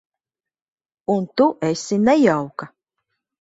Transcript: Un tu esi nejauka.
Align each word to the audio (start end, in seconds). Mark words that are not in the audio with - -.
Un 1.15 1.21
tu 1.41 1.47
esi 1.69 1.95
nejauka. 2.07 2.65